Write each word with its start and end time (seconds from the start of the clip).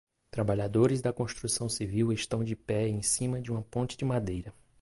Trabalhadores 0.31 0.99
da 0.99 1.13
construção 1.13 1.69
civil 1.69 2.11
estão 2.11 2.43
de 2.43 2.55
pé 2.55 2.87
em 2.87 3.03
cima 3.03 3.39
de 3.39 3.51
uma 3.51 3.61
ponte 3.61 3.95
de 3.95 4.03
madeira. 4.03 4.51